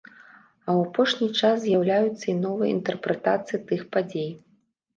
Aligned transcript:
А 0.05 0.05
ў 0.13 0.79
апошні 0.87 1.27
час 1.41 1.55
з'яўляюцца 1.67 2.25
і 2.31 2.35
новыя 2.47 2.73
інтэрпрэтацыі 2.77 3.63
тых 3.69 3.87
падзей. 3.95 4.31